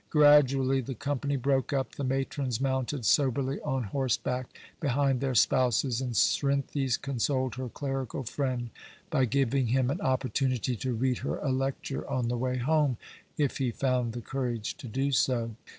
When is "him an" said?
9.67-10.01